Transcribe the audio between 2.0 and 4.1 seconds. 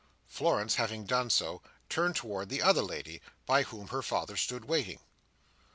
towards the other lady, by whom her